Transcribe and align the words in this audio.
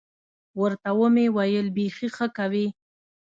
ورته 0.59 0.89
ومې 0.99 1.25
ویل 1.35 1.67
بيخي 1.75 2.07
ښه 2.15 2.27
کوې. 2.37 2.67